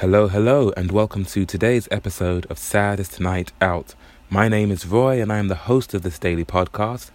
[0.00, 3.96] Hello, hello, and welcome to today's episode of Saddest Night Out.
[4.30, 7.10] My name is Roy, and I am the host of this daily podcast,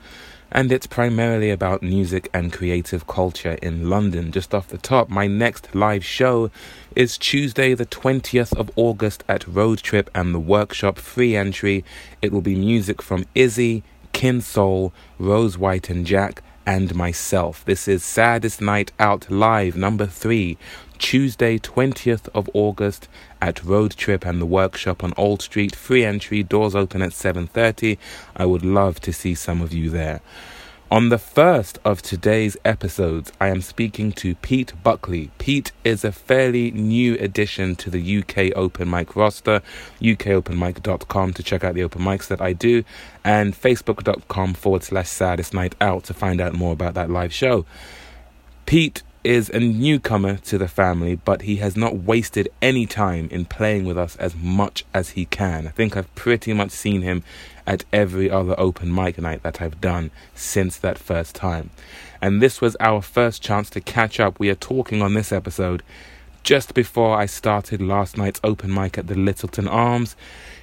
[0.51, 4.33] and it's primarily about music and creative culture in London.
[4.33, 6.51] Just off the top, my next live show
[6.93, 11.85] is Tuesday, the 20th of August at Road Trip and the Workshop, free entry.
[12.21, 17.63] It will be music from Izzy, Kin Soul, Rose White and Jack, and myself.
[17.65, 20.57] This is Saddest Night Out Live number three,
[20.97, 23.07] Tuesday, 20th of August
[23.41, 25.75] at Road Trip and the Workshop on Old Street.
[25.75, 27.97] Free entry, doors open at 7:30.
[28.35, 30.21] I would love to see some of you there.
[30.93, 35.31] On the first of today's episodes, I am speaking to Pete Buckley.
[35.39, 39.63] Pete is a fairly new addition to the UK Open Mic roster,
[39.99, 42.83] ukopenmic.com to check out the open mics that I do,
[43.23, 47.65] and facebook.com forward slash saddest night out to find out more about that live show.
[48.67, 53.45] Pete is a newcomer to the family, but he has not wasted any time in
[53.45, 55.65] playing with us as much as he can.
[55.65, 57.23] I think I've pretty much seen him
[57.65, 61.69] at every other open mic night that I've done since that first time.
[62.21, 64.39] And this was our first chance to catch up.
[64.39, 65.83] We are talking on this episode
[66.43, 70.15] just before I started last night's open mic at the Lyttelton Arms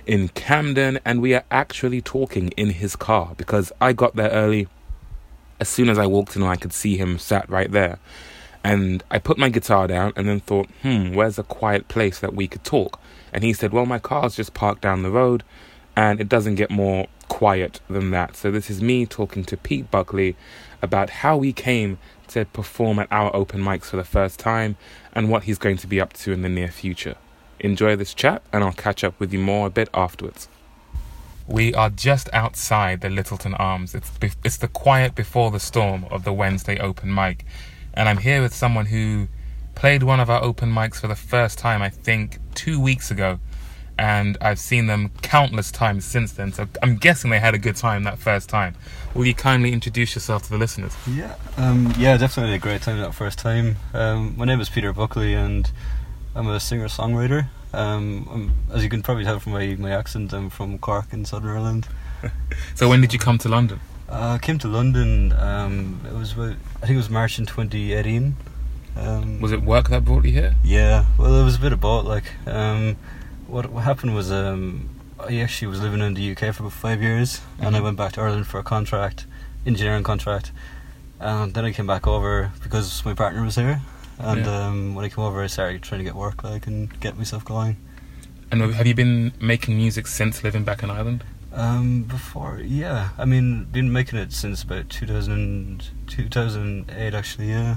[0.07, 4.69] in Camden, and we are actually talking in his car because I got there early.
[5.59, 7.99] As soon as I walked in, I could see him sat right there.
[8.63, 12.35] And I put my guitar down and then thought, hmm, where's a quiet place that
[12.35, 13.01] we could talk?
[13.33, 15.45] And he said, well, my car's just parked down the road
[15.97, 18.37] and it doesn't get more quiet than that.
[18.37, 20.37] So this is me talking to Pete Buckley
[20.83, 24.77] about how he came to perform at our open mics for the first time
[25.13, 27.17] and what he's going to be up to in the near future.
[27.59, 30.49] Enjoy this chat and I'll catch up with you more a bit afterwards.
[31.47, 33.95] We are just outside the Lyttelton Arms.
[33.95, 34.13] It's
[34.45, 37.45] it's the quiet before the storm of the Wednesday open mic
[37.95, 39.29] and I'm here with someone who
[39.75, 43.41] played one of our open mics for the first time, I think, two weeks ago.
[44.01, 47.77] And I've seen them countless times since then, so I'm guessing they had a good
[47.77, 48.75] time that first time.
[49.13, 50.97] Will you kindly introduce yourself to the listeners?
[51.07, 53.77] Yeah, um, yeah, definitely a great time that first time.
[53.93, 55.71] Um, my name is Peter Buckley, and
[56.35, 57.49] I'm a singer-songwriter.
[57.75, 61.51] Um, as you can probably tell from my, my accent, I'm from Cork in Southern
[61.51, 61.87] Ireland.
[62.75, 63.81] so when did you come to London?
[64.09, 65.35] Uh, I came to London.
[65.35, 68.35] Um, it was about, I think it was March in 2018.
[68.97, 70.55] Um, was it work that brought you here?
[70.65, 71.05] Yeah.
[71.19, 72.07] Well, it was a bit of both.
[72.07, 72.97] Like, um,
[73.51, 74.89] what what happened was um,
[75.19, 77.67] I actually was living in the UK for about five years, mm-hmm.
[77.67, 77.85] and I mm-hmm.
[77.87, 79.27] went back to Ireland for a contract,
[79.67, 80.53] engineering contract,
[81.19, 83.81] and then I came back over because my partner was here.
[84.19, 84.67] And yeah.
[84.67, 87.43] um, when I came over, I started trying to get work, like, and get myself
[87.43, 87.77] going.
[88.53, 91.25] And have you been making music since living back in Ireland?
[91.53, 97.77] Um, before, yeah, I mean, been making it since about 2000, 2008 actually, yeah.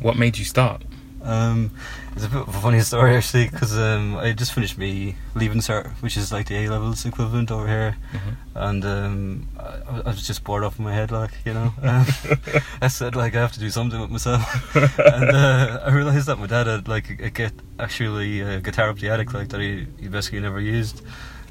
[0.00, 0.82] What made you start?
[1.28, 1.72] Um,
[2.16, 5.58] it's a bit of a funny story actually because um, I just finished me leaving
[5.58, 8.30] cert, which is like the A levels equivalent over here, mm-hmm.
[8.54, 11.74] and um, I, I, was just bored off in my head, like you know.
[11.82, 12.06] Um,
[12.80, 16.38] I said like I have to do something with myself, and uh, I realized that
[16.38, 19.60] my dad had like a, a get actually a guitar up the attic like that
[19.60, 21.02] he, he basically never used.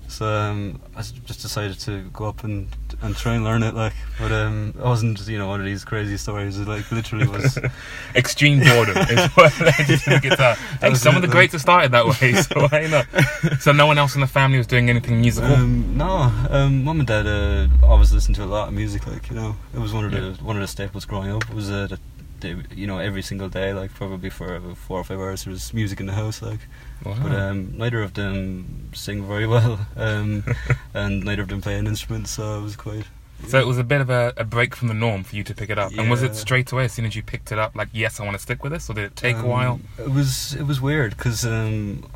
[0.08, 2.68] So um, I just decided to go up and
[3.02, 3.74] and try and learn it.
[3.76, 6.58] Like, but um, I wasn't, you know, one of these crazy stories.
[6.58, 7.60] It like literally was
[8.16, 10.56] extreme boredom is what led you to the guitar.
[10.56, 12.34] Think some of the greats have started that way.
[12.34, 13.62] So why not?
[13.62, 15.52] So no one else in the family was doing anything musical.
[15.52, 19.06] Um, no, um, mum and dad uh, always listened to a lot of music.
[19.08, 20.44] Like, you know, it was one of the yeah.
[20.44, 21.44] one of the staples growing up.
[21.50, 22.00] It was uh, the
[22.40, 25.74] they, you know, every single day, like probably for four or five hours, there was
[25.74, 26.60] music in the house, like.
[27.04, 27.18] Wow.
[27.22, 30.44] But um, neither of them sing very well, um,
[30.94, 33.06] and neither of them play an instrument, so it was quite.
[33.48, 35.54] So it was a bit of a, a, break from the norm for you to
[35.54, 35.92] pick it up.
[35.92, 36.02] Yeah.
[36.02, 38.26] And was it straight away as soon as you picked it up, like, yes, I
[38.26, 39.80] want to stick with this, or did it take um, a while?
[40.00, 42.10] It was it was weird because um,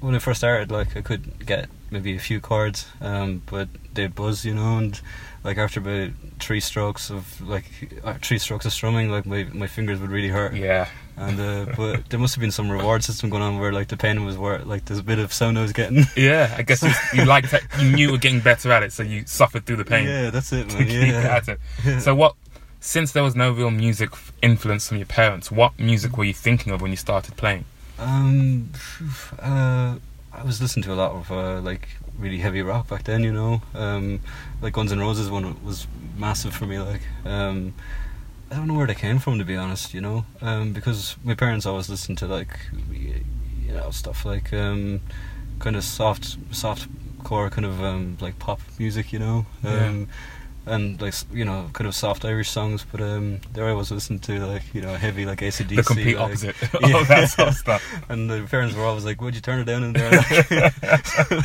[0.00, 4.14] when I first started, like, I could get maybe a few chords, um, but they'd
[4.14, 5.00] buzz, you know, and
[5.44, 6.10] like after about
[6.40, 7.64] three strokes of like
[8.04, 10.54] uh, three strokes of strumming, like my my fingers would really hurt.
[10.54, 10.88] Yeah.
[11.16, 13.96] And uh, but there must have been some reward system going on where like the
[13.96, 16.04] pain was worth like there's a bit of sound I was getting.
[16.16, 17.62] Yeah, I guess you, you liked it.
[17.78, 20.06] You knew you were getting better at it, so you suffered through the pain.
[20.06, 20.88] Yeah, that's it, man.
[20.88, 21.40] yeah.
[21.84, 22.00] it.
[22.00, 22.34] So what?
[22.80, 24.10] Since there was no real music
[24.42, 27.64] influence from your parents, what music were you thinking of when you started playing?
[27.98, 28.70] Um,
[29.40, 29.96] uh,
[30.38, 31.88] I was listening to a lot of uh, like
[32.18, 33.62] really heavy rock back then, you know.
[33.74, 34.20] Um,
[34.60, 35.86] like Guns N' Roses one was
[36.16, 36.78] massive for me.
[36.78, 37.74] Like, um,
[38.50, 41.34] I don't know where they came from to be honest, you know, um, because my
[41.34, 42.58] parents always listened to like,
[42.92, 45.00] you know, stuff like um,
[45.58, 46.88] kind of soft, soft
[47.24, 49.46] core kind of um, like pop music, you know.
[49.64, 50.04] Yeah.
[50.66, 52.84] Um, and like you know kind of soft Irish songs.
[52.90, 55.76] But um, there I was listening to like you know heavy like AC/DC.
[55.76, 57.00] the complete like, opposite Yeah.
[57.00, 57.82] of that sort of stuff.
[58.08, 61.44] And the parents were always like, "Would you turn it down in there?" Like,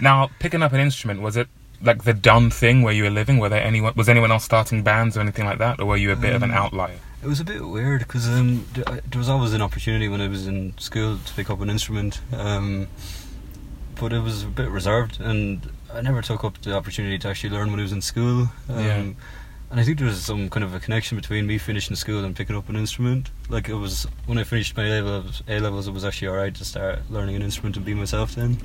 [0.00, 1.48] Now, picking up an instrument was it
[1.80, 3.38] like the done thing where you were living?
[3.38, 6.10] Were there anyone was anyone else starting bands or anything like that, or were you
[6.12, 6.98] a bit of an Um, outlier?
[7.22, 10.48] It was a bit weird because um, there was always an opportunity when I was
[10.48, 12.88] in school to pick up an instrument, um,
[13.94, 17.50] but it was a bit reserved, and I never took up the opportunity to actually
[17.50, 18.48] learn when I was in school.
[18.68, 19.04] Um, Yeah.
[19.70, 22.36] And I think there was some kind of a connection between me finishing school and
[22.36, 23.30] picking up an instrument.
[23.48, 26.54] Like it was when I finished my A levels, A levels, it was actually alright
[26.56, 28.34] to start learning an instrument and be myself.
[28.34, 28.58] Then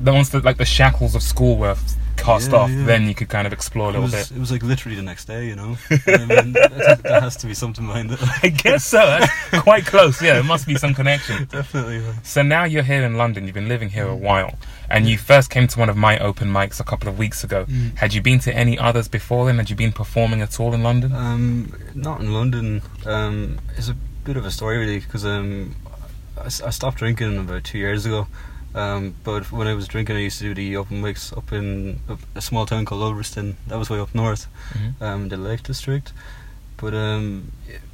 [0.00, 1.76] The ones that like the shackles of school were
[2.18, 2.84] cast Yeah, off, yeah.
[2.84, 4.36] then you could kind of explore a it little was bit.
[4.36, 5.76] it was like literally the next day, you know.
[6.06, 8.18] I mean, there has to be something behind it.
[8.42, 8.98] I guess so.
[8.98, 10.20] That's quite close.
[10.20, 11.44] Yeah, there must be some connection.
[11.50, 12.02] Definitely.
[12.22, 13.44] So now you're here in London.
[13.46, 14.58] You've been living here a while,
[14.90, 17.64] and you first came to one of my open mics a couple of weeks ago.
[17.66, 17.96] Mm.
[17.96, 19.56] Had you been to any others before then?
[19.58, 21.12] Had you been performing at all in London?
[21.14, 22.82] Um, not in London.
[23.06, 23.94] Um, it's a
[24.24, 25.74] bit of a story really because um,
[26.36, 28.26] I, I stopped drinking about two years ago.
[28.74, 32.00] Um, but when I was drinking, I used to do the open mics up in
[32.36, 33.56] a, small town called Ulverston.
[33.66, 35.02] That was way up north, Mhm.
[35.02, 36.12] um, the Lake District.
[36.76, 37.50] But um,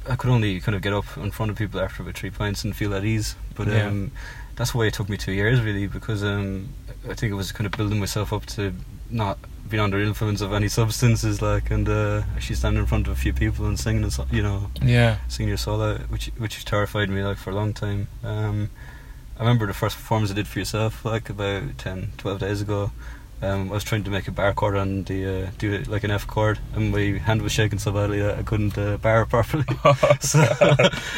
[0.07, 2.63] I could only kind of get up in front of people after about three pints
[2.63, 3.35] and feel at ease.
[3.55, 3.87] But Yeah.
[3.87, 4.11] um,
[4.55, 6.69] that's why it took me two years really because um,
[7.09, 8.73] I think it was kind of building myself up to
[9.09, 9.37] not
[9.69, 13.13] being under the influence of any substances, like, and uh, actually standing in front of
[13.13, 15.17] a few people and singing, a so- you know, Yeah.
[15.27, 18.07] singing your solo, which which terrified me like for a long time.
[19.37, 22.61] Um, I remember the first performance I did for yourself, like about 10, 12 days
[22.61, 22.91] ago.
[23.41, 26.05] Um, I was trying to make a bar chord on the uh, do it like
[26.05, 29.23] an F chord, and my hand was shaking so badly that I couldn't uh, bar
[29.23, 29.65] it properly.
[30.21, 30.43] so,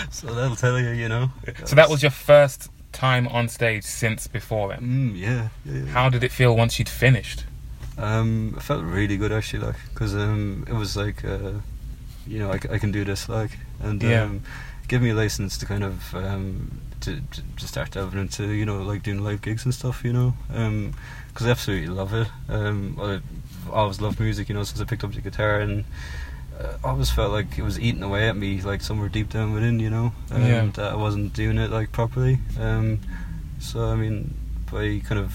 [0.09, 1.29] so that'll tell you, you know.
[1.65, 4.79] so that was your first time on stage since before then.
[4.79, 5.85] Mm, yeah, yeah, yeah.
[5.85, 7.45] How did it feel once you'd finished?
[7.99, 11.53] Um, it felt really good actually, like because um, it was like, uh,
[12.25, 14.29] you know, I can do this, like, and Yeah.
[14.87, 17.21] Um, give me a license to kind of um, to,
[17.57, 20.33] to start delving into, you know, like doing live gigs and stuff, you know,
[21.27, 22.27] because I absolutely love it.
[22.49, 23.23] Um, I've
[23.71, 25.85] always loved music, you know, since I picked up the guitar, and
[26.59, 29.53] uh, I always felt like it was eating away at me, like somewhere deep down
[29.53, 30.65] within, you know, um, Yeah.
[30.73, 32.39] that I wasn't doing it like properly.
[32.59, 32.99] Um,
[33.59, 34.33] so I mean,
[34.71, 35.33] by kind of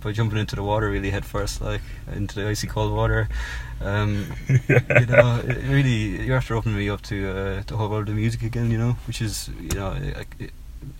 [0.00, 1.80] by jumping into the water really head first, like
[2.12, 3.28] into the icy cold water.
[3.80, 8.08] Um, you know, it really you're after opening me up to uh, the whole world
[8.08, 8.70] of music again.
[8.70, 10.50] You know, which is you know, it, it,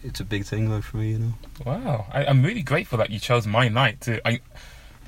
[0.02, 1.12] it's a big thing like for me.
[1.12, 1.32] You know.
[1.64, 4.26] Wow, I, I'm really grateful that you chose my night to.
[4.26, 4.40] I,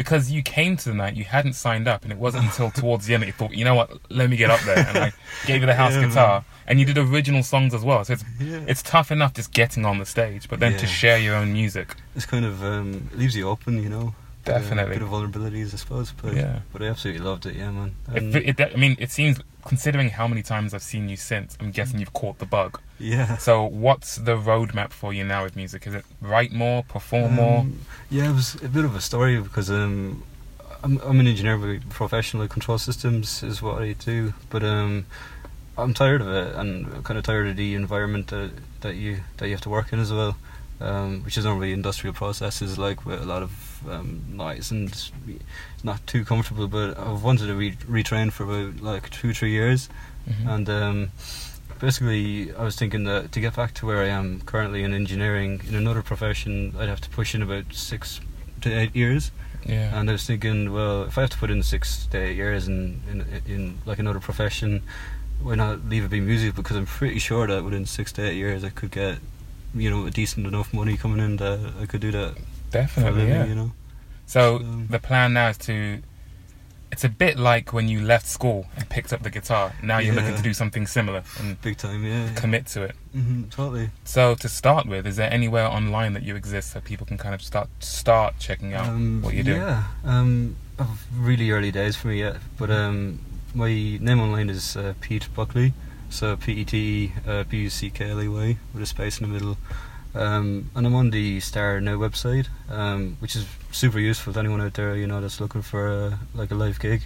[0.00, 3.04] because you came to the night, you hadn't signed up, and it wasn't until towards
[3.04, 5.12] the end that you thought, you know what, let me get up there, and I
[5.44, 8.02] gave you the house Yeah, guitar, and you did original songs as well.
[8.06, 8.60] So it's Yeah.
[8.66, 11.94] it's tough enough just getting on the stage, but then to share your own music.
[12.16, 13.82] It's kind of um, leaves you open.
[13.82, 14.14] You know.
[14.44, 14.96] Definitely.
[14.96, 16.12] A bit of vulnerabilities, I suppose.
[16.12, 16.60] But Yeah.
[16.72, 17.54] but I absolutely loved it.
[17.56, 17.94] Yeah, man.
[18.14, 21.70] It, it, I mean, it seems considering how many times I've seen you since, I'm
[21.70, 22.80] guessing you've caught the bug.
[22.98, 23.36] yeah.
[23.36, 25.86] So what's the roadmap for you now with music?
[25.86, 27.58] Is it write more, perform more?
[27.60, 30.22] Um, yeah, it was a bit of a story because um,
[30.82, 34.32] I'm, I'm an engineer by profession, control systems is what I do.
[34.48, 35.04] But um,
[35.76, 39.20] I'm tired of it, and I'm kind of tired of the environment that, that you
[39.36, 40.36] that you have to work in as well,
[40.80, 43.50] um, which is normally industrial processes, like with a lot of
[43.88, 45.12] um, noise and it's
[45.84, 46.68] not too comfortable.
[46.68, 49.88] But I've wanted to re- retrain for about like two, three years.
[50.28, 50.48] Mhm.
[50.54, 51.10] And um,
[51.80, 55.62] basically, I was thinking that to get back to where I am currently in engineering,
[55.68, 58.20] in another profession, I'd have to push in about six
[58.62, 59.30] to eight years.
[59.64, 59.98] yeah.
[59.98, 62.68] And I was thinking, well, if I have to put in six to eight years
[62.68, 64.82] in in, in like another profession,
[65.42, 66.54] why not leave it be music?
[66.54, 69.18] Because I'm pretty sure that within six to eight years, I could get,
[69.74, 72.34] you know, a decent enough money coming in that I could do that
[72.70, 73.34] Definitely, living.
[73.34, 73.44] yeah.
[73.46, 73.72] You know.
[74.26, 76.02] So Um, the plan now is to.
[76.92, 79.72] It's a bit like when you left school and picked up the guitar.
[79.80, 82.34] Now you're looking to do something similar and Big time, yeah.
[82.34, 82.96] commit to it.
[83.12, 83.90] hmm totally.
[84.04, 87.32] So to start with, is there anywhere online that you exist so people can kind
[87.32, 89.60] of start start checking out Um, what you're doing?
[89.62, 93.20] Yeah, um, of really early days for me yet, but um,
[93.54, 93.68] my
[94.00, 95.72] name online is uh, Pete Buckley,
[96.10, 99.20] so P E T E uh, B U C K L Y with a space
[99.20, 99.56] in the middle.
[100.14, 104.60] Um, and I'm on the Star Now website, um, which is super useful to anyone
[104.60, 107.02] out there, you know, that's looking for a, like a live gig.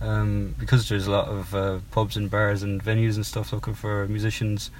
[0.00, 3.74] Um, because there's a lot of uh, pubs and bars and venues and stuff looking
[3.74, 4.70] for musicians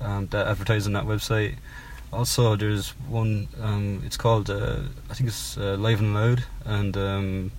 [0.00, 1.56] um, that advertise on that website.
[2.12, 3.48] Also, there's one.
[3.60, 7.52] Um, it's called uh, I think it's uh, Live and Loud, and um,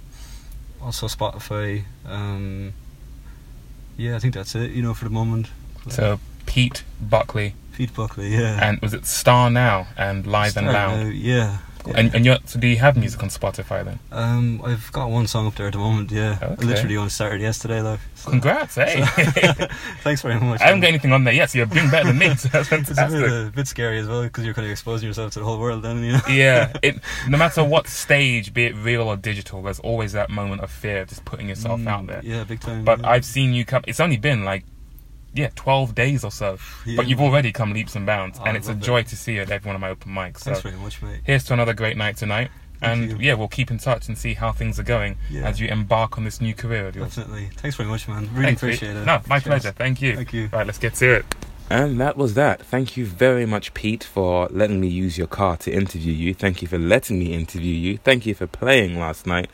[0.82, 1.84] also Spotify.
[3.98, 4.72] Yeah, I think that's it.
[4.72, 5.50] You know, for the moment.
[5.90, 8.30] So Pete Buckley Pete Buckley.
[8.30, 8.60] Yeah.
[8.62, 11.06] and was it Star Now and Live and Loud?
[11.06, 11.58] Now, yeah.
[11.96, 14.00] And and you're, so do you have music on Spotify then?
[14.12, 16.12] Um, I've got one song up there at the moment.
[16.12, 16.66] Yeah, Okay.
[16.66, 17.82] Literally only started yesterday.
[17.82, 17.98] though.
[18.16, 19.04] so- Congrats, hey!
[20.04, 20.62] thanks very much.
[20.62, 22.34] I haven't got anything on there yet, so you're doing better than me.
[22.38, 23.30] So that's It's a bit, fantastic.
[23.32, 25.84] uh, bit scary as well because you're kind of exposing yourself to the whole world.
[25.84, 26.22] Then you know.
[26.30, 30.62] yeah, it no matter what stage, be it real or digital, there's always that moment
[30.62, 32.22] of fear of just putting yourself Mm, out there.
[32.24, 32.84] Yeah, big time.
[32.86, 33.10] But yeah.
[33.10, 33.84] I've seen you come.
[33.88, 34.64] It's only been like,
[35.34, 36.58] yeah, twelve days or so.
[36.86, 36.98] Yeah.
[36.98, 38.86] But you've already come leaps and bounds, Oh, and I it's a love that.
[38.86, 40.40] joy to see you at every one of my open mics.
[40.40, 41.22] So Thanks very much, mate.
[41.24, 42.50] here's to another great night tonight.
[42.80, 43.28] Thank And you.
[43.28, 45.44] yeah, we'll keep in touch and see how things are going Yeah.
[45.48, 47.16] as you embark on this new career of yours.
[47.16, 47.50] Definitely.
[47.56, 48.30] Thanks very much, man.
[48.34, 49.06] Really Thanks, appreciate it.
[49.06, 49.44] No, my Cheers.
[49.62, 49.72] pleasure.
[49.72, 50.16] Thank you.
[50.18, 50.50] Thank you.
[50.52, 51.26] Right, let's get to it.
[51.70, 52.62] And that was that.
[52.62, 56.34] Thank you very much, Pete, for letting me use your car to interview you.
[56.34, 57.98] Thank you for letting me interview you.
[58.00, 59.50] Thank you for playing last night.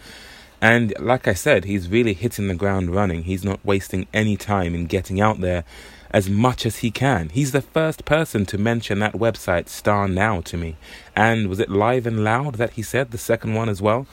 [0.62, 3.24] And like I said, he's really hitting the ground running.
[3.24, 5.64] He's not wasting any time in getting out there
[6.12, 7.30] as much as he can.
[7.30, 10.76] He's the first person to mention that website, Star Now, to me.
[11.16, 14.08] And was it Live and Loud that he said, the second one as well?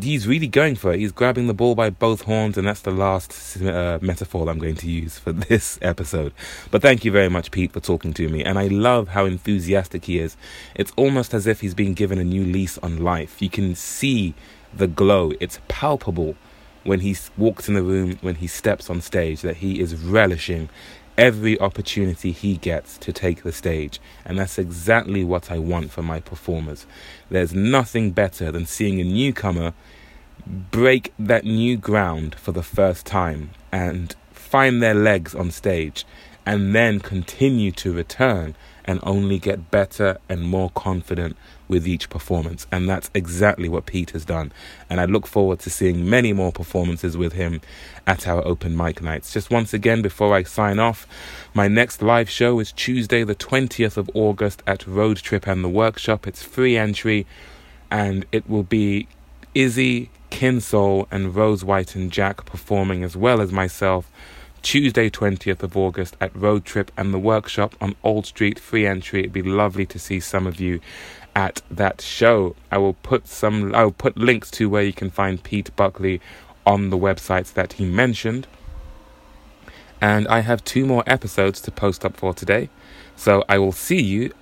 [0.00, 0.98] he's really going for it.
[0.98, 4.74] He's grabbing the ball by both horns, and that's the last uh, metaphor I'm going
[4.76, 6.32] to use for this episode.
[6.70, 8.42] But thank you very much, Pete, for talking to me.
[8.42, 10.36] And I love how enthusiastic he is.
[10.74, 13.40] It's almost as if he's being given a new lease on life.
[13.40, 14.34] You can see
[14.74, 16.36] the glow, it's palpable
[16.84, 20.68] when he walks in the room, when he steps on stage, that he is relishing
[21.18, 24.00] every opportunity he gets to take the stage.
[24.24, 26.86] And that's exactly what I want for my performers.
[27.30, 29.72] There's nothing better than seeing a newcomer
[30.46, 36.04] break that new ground for the first time and find their legs on stage
[36.44, 38.54] and then continue to return
[38.84, 41.36] and only get better and more confident
[41.68, 42.66] with each performance.
[42.70, 44.52] And that's exactly what Pete has done.
[44.88, 47.60] And I look forward to seeing many more performances with him
[48.06, 49.32] at our open mic nights.
[49.32, 51.06] Just once again, before I sign off,
[51.54, 55.68] my next live show is Tuesday, the 20th of August at Road Trip and the
[55.68, 56.26] Workshop.
[56.26, 57.26] It's free entry
[57.90, 59.08] and it will be
[59.54, 64.10] Izzy, Kinsole, and Rose White and Jack performing as well as myself.
[64.62, 69.20] Tuesday, 20th of August at Road Trip and the Workshop on Old Street, free entry.
[69.20, 70.80] It'd be lovely to see some of you
[71.36, 72.56] at that show.
[72.72, 76.20] I will put some I will put links to where you can find Pete Buckley
[76.64, 78.48] on the websites that he mentioned.
[80.00, 82.70] And I have two more episodes to post up for today.
[83.16, 84.32] So I will see you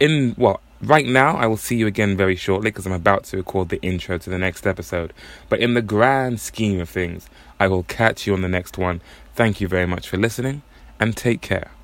[0.00, 3.36] in well right now I will see you again very shortly because I'm about to
[3.36, 5.12] record the intro to the next episode.
[5.48, 9.00] But in the grand scheme of things, I will catch you on the next one.
[9.36, 10.62] Thank you very much for listening
[10.98, 11.77] and take care.